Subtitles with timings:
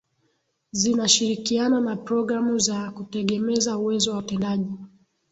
[0.71, 4.67] zinashirikiana na programu za kutegemeza uwezo wa utendaji